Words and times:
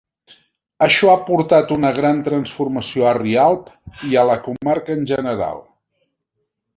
Això 0.85 1.09
ha 1.15 1.21
portat 1.25 1.73
una 1.75 1.91
gran 1.99 2.23
transformació 2.29 3.05
a 3.09 3.13
Rialp 3.19 3.69
i 4.13 4.17
a 4.23 4.27
la 4.31 4.39
comarca 4.47 4.97
en 5.01 5.05
general. 5.13 5.61